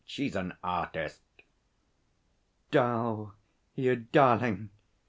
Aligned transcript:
She's 0.03 0.35
an 0.35 0.55
artist.' 0.63 1.21
''Dal, 2.71 3.33
you 3.75 3.97
darling!' 3.97 4.71